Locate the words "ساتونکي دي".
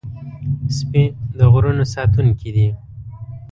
1.93-2.67